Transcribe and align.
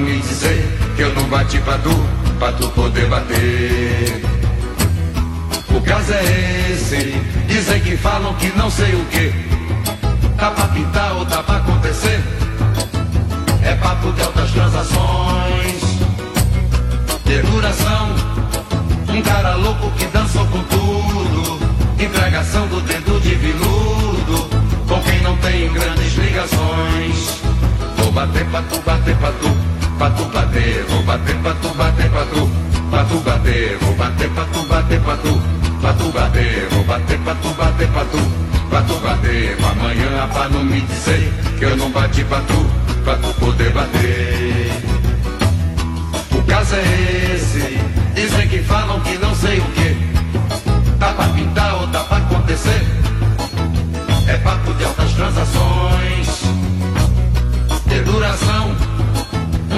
Me 0.00 0.18
dizer 0.20 0.64
que 0.96 1.02
eu 1.02 1.14
não 1.14 1.24
bati 1.24 1.58
pra 1.58 1.78
tu, 1.78 1.90
pra 2.38 2.52
tu 2.52 2.68
poder 2.70 3.06
bater. 3.06 4.22
O 5.68 5.80
caso 5.82 6.12
é 6.12 6.72
esse, 6.72 7.14
dizem 7.46 7.80
que 7.80 7.96
falam 7.96 8.34
que 8.34 8.48
não 8.56 8.70
sei 8.70 8.94
o 8.94 9.04
que. 9.06 9.32
Tá 10.36 10.50
pra 10.50 10.68
pintar 10.68 11.12
ou 11.16 11.26
tá 11.26 11.42
pra 11.42 11.56
acontecer? 11.56 12.20
É 13.62 13.74
papo 13.74 14.10
de 14.12 14.22
altas 14.22 14.50
transações 14.52 15.82
de 17.24 17.42
duração. 17.42 18.14
Um 19.08 19.22
cara 19.22 19.54
louco 19.54 19.90
que 19.92 20.06
dançou 20.06 20.46
com 20.46 20.62
tudo. 20.64 21.60
Empregação 22.02 22.66
do 22.68 22.80
dedo 22.80 23.20
de 23.20 23.34
viludo. 23.34 24.48
Com 24.88 25.00
quem 25.02 25.20
não 25.22 25.36
tem 25.36 25.72
grandes 25.72 26.14
ligações. 26.14 27.40
Vou 27.96 28.10
bater 28.12 28.44
pra 28.46 28.62
tu, 28.62 28.80
bater 28.80 29.16
pra 29.16 29.30
tu, 29.32 29.56
pra 30.00 30.08
tu 30.12 30.24
bater. 30.24 30.84
Vou 30.88 31.02
bater 31.02 31.36
pra 31.36 31.52
tu, 31.60 31.68
bater 31.74 32.10
pra 32.10 32.24
tu, 32.24 32.50
pra 32.90 33.04
tu 33.04 33.20
bater. 33.20 33.78
Vou 33.82 33.94
bater 33.96 34.30
pra 34.30 34.44
tu, 34.46 34.62
bater 34.62 35.00
pra 35.00 35.16
tu, 35.18 35.42
pra 35.82 35.92
tu 35.92 36.10
bater. 36.10 36.68
Vou 36.70 36.84
bater 36.84 37.18
pra 37.18 37.34
tu, 37.34 37.48
bater 37.50 37.88
pra 37.88 38.04
tu, 38.06 38.18
pra 38.70 38.82
tu 38.82 38.94
bater. 39.00 39.58
Amanhã 39.62 40.28
pra 40.32 40.48
não 40.48 40.64
me 40.64 40.80
dizer 40.80 41.32
que 41.58 41.64
eu 41.66 41.76
não 41.76 41.90
bati 41.90 42.24
pra 42.24 42.40
tu, 42.40 42.66
pra 43.04 43.16
tu 43.16 43.34
poder 43.34 43.70
bater. 43.72 44.72
O 46.32 46.42
caso 46.44 46.76
é 46.76 47.34
esse, 47.34 47.78
dizem 48.14 48.48
que 48.48 48.58
falam 48.60 49.00
que 49.00 49.18
não 49.18 49.34
sei 49.34 49.58
o 49.58 49.64
que. 49.64 49.96
Tá 50.98 51.12
pra 51.12 51.28
pintar 51.28 51.74
ou 51.74 51.86
tá 51.88 52.00
pra 52.04 52.16
acontecer? 52.16 52.86
É 54.26 54.36
papo 54.38 54.72
de 54.72 54.84
altas 54.84 55.12
transações, 55.12 56.42
de 57.86 58.00
duração. 58.00 58.89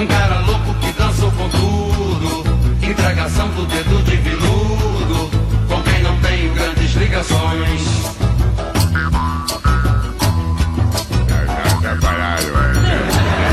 Um 0.03 0.05
cara 0.05 0.39
louco 0.41 0.73
que 0.81 0.91
dançou 0.91 1.31
com 1.31 1.47
tudo. 1.47 2.43
Entregação 2.85 3.47
do 3.51 3.65
dedo 3.65 4.03
de 4.03 4.17
viludo, 4.17 5.31
com 5.69 5.81
quem 5.81 6.03
não 6.03 6.19
tem 6.19 6.53
grandes 6.53 6.93
ligações. 6.95 7.81
Tá, 11.25 11.45
tá, 11.45 11.63
tá 11.81 11.95
parado, 12.01 12.51
mano. 12.51 12.81
É 12.85 13.51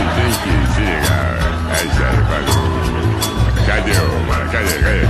falou. 2.27 2.67
Cadê 3.65 3.93
o, 3.93 4.27
mano? 4.27 4.51
Cadê, 4.51 4.75
cadê? 4.81 5.07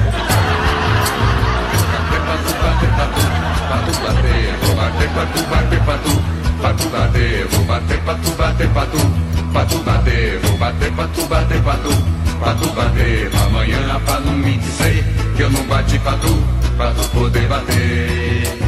Bater 4.76 5.08
pra 5.08 5.24
tu, 5.24 5.42
bater 5.48 5.80
pra 5.80 5.96
tu, 5.96 6.20
pra 6.20 6.39
tu 6.74 6.88
bater, 6.90 7.46
vou 7.48 7.64
bater 7.64 7.98
pra 8.00 8.14
tu, 8.14 8.30
bater 8.32 8.68
pra 8.68 8.86
tu, 8.86 8.98
pra 9.52 9.64
tu 9.64 9.78
bater, 9.78 10.40
vou 10.40 10.58
bater 10.58 10.92
pra 10.92 11.08
tu, 11.08 11.26
bater 11.26 11.62
pra 11.62 11.74
tu, 11.74 11.90
pra 12.38 12.54
tu 12.54 12.68
bater, 12.70 13.30
amanhã 13.46 14.00
pra 14.04 14.20
não 14.20 14.32
me 14.34 14.58
dizer 14.58 15.04
que 15.36 15.42
eu 15.42 15.50
não 15.50 15.62
bati 15.64 15.98
pra 15.98 16.12
tu, 16.12 16.42
pra 16.76 16.90
tu 16.92 17.08
poder 17.08 17.48
bater. 17.48 18.58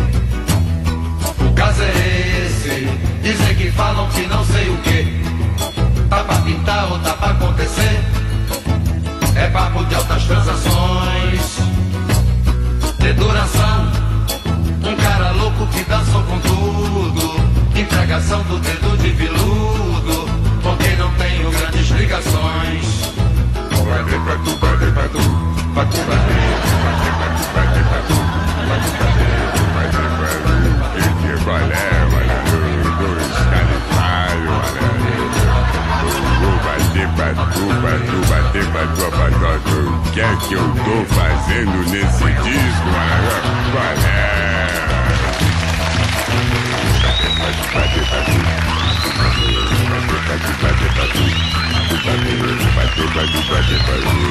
O 1.41 1.53
caso 1.55 1.83
é 1.83 2.47
esse, 2.47 2.89
dizem 3.23 3.55
que 3.57 3.71
falam 3.71 4.09
que 4.09 4.27
não 4.27 4.45
sei 4.47 4.69
o 4.71 4.77
que, 4.79 5.23
tá 6.09 6.25
pra 6.25 6.37
pintar 6.37 6.93
ou 6.93 6.99
tá 6.99 7.13
pra 7.13 7.31
acontecer, 7.31 8.01
é 9.37 9.49
papo 9.49 9.85
de 9.85 9.95
altas 9.95 10.25
transações, 10.25 11.59
de 12.99 13.13
duração. 13.13 13.93
Um 14.85 14.97
cara 14.97 15.31
louco 15.33 15.67
que 15.69 15.85
dançou 15.85 16.23
com 16.25 16.39
tudo. 16.41 17.52
Entregação 17.93 18.43
do 18.45 18.59
dedo 18.59 18.97
de 18.97 19.11
viludo. 19.11 20.27
Com 20.63 20.77
quem 20.79 20.97
não 20.97 21.13
tenho 21.15 21.51
grandes 21.51 21.91
ligações. 21.91 23.03
O 39.73 40.11
que 40.13 40.21
é 40.21 40.37
que 40.37 40.53
eu 40.55 40.61
tô 40.61 41.05
fazendo 41.15 41.91
nesse 41.91 42.25
disco? 42.25 42.89
Qual 43.73 43.97
é? 44.07 44.33
Bater 47.43 47.67
pra 47.71 47.83
tu, 53.27 53.43
bater 53.51 53.81
pra 53.83 53.97
tu, 53.97 54.23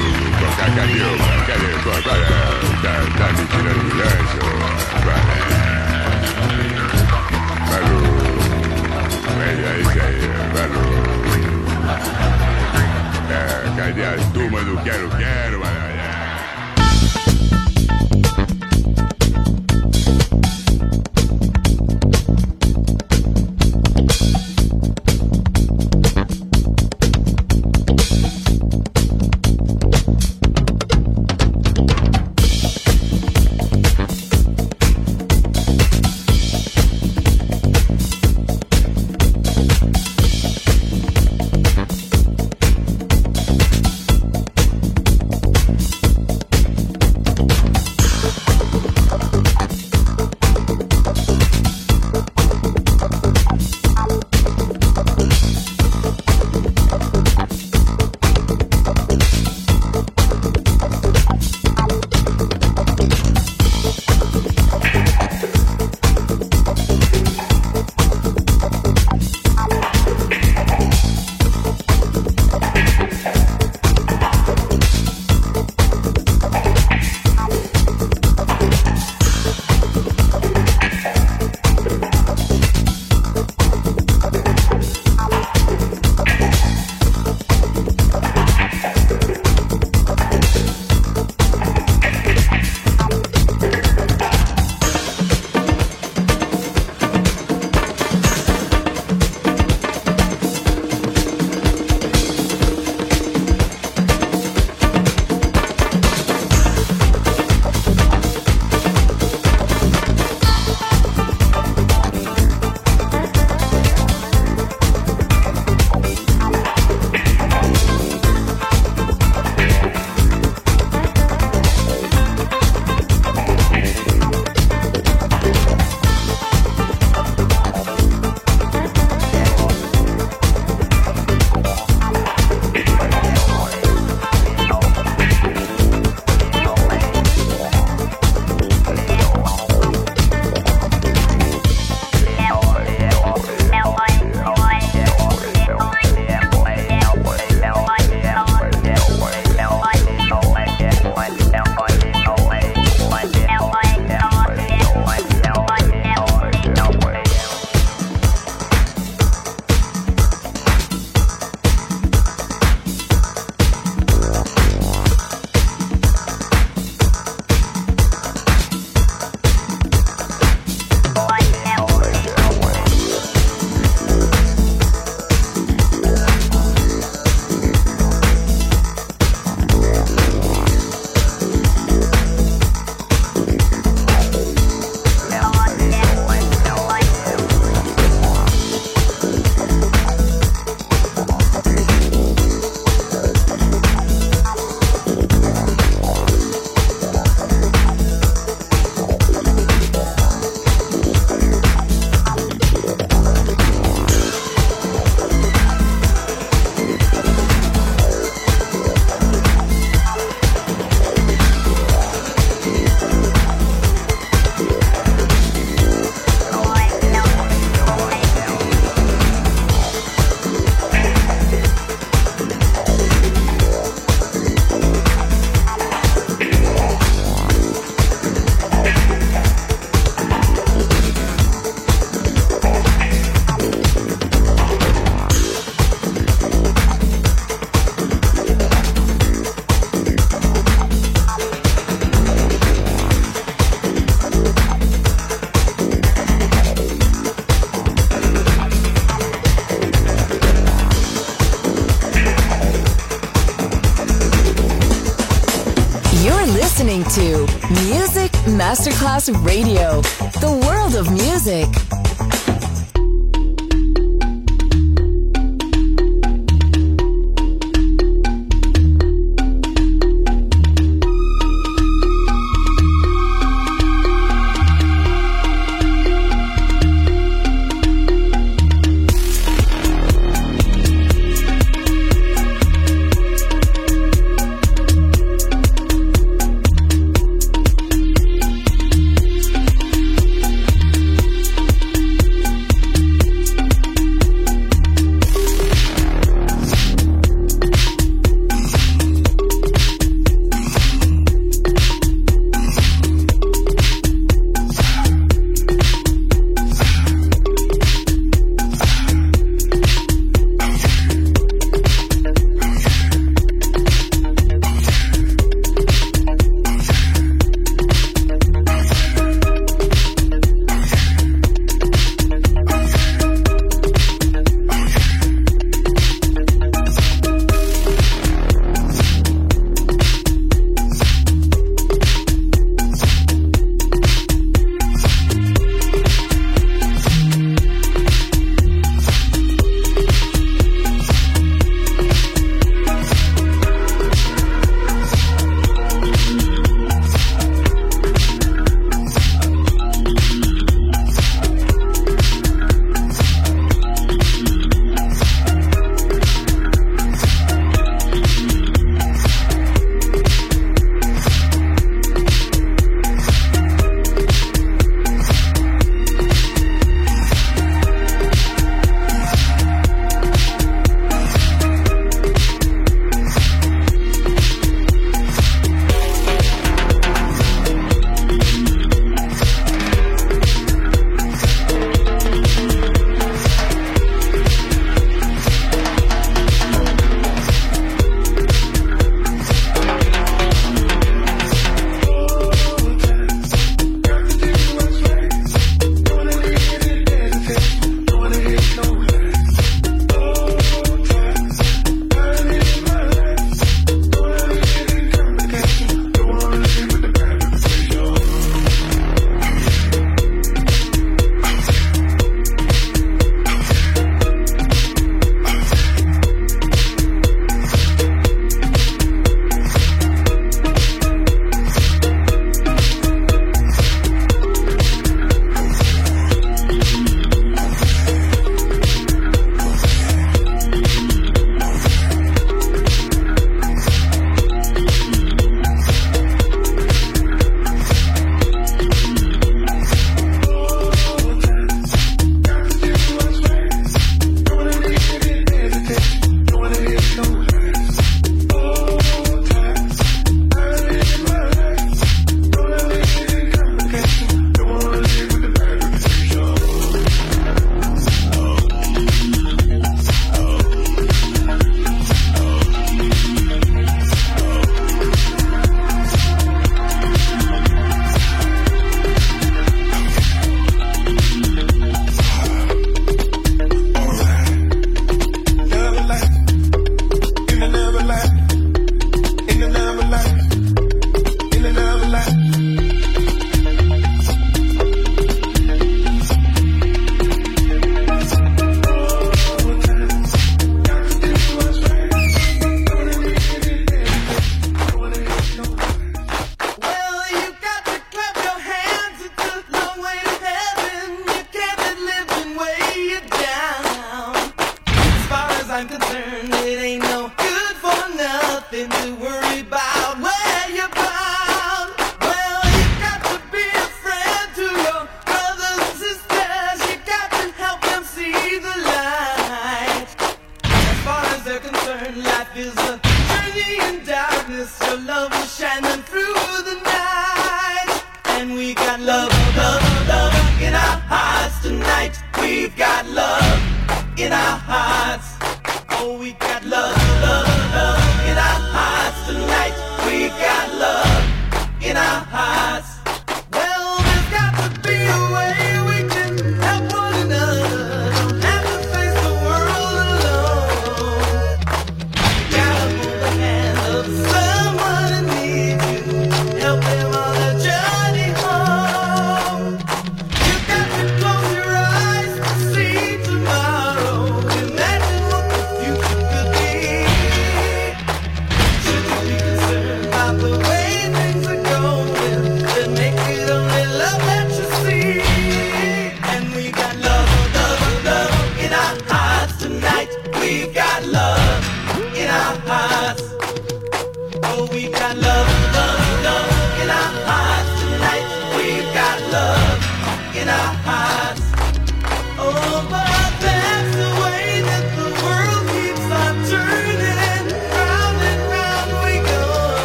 Class 259.12 259.28
Radio. 259.44 259.71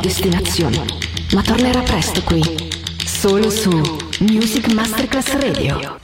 Destinazioni, 0.00 0.82
ma 1.32 1.42
tornerà 1.42 1.82
presto 1.82 2.22
qui, 2.22 2.42
solo 3.04 3.50
su 3.50 3.70
Music 4.20 4.72
Masterclass 4.72 5.32
Radio. 5.32 5.98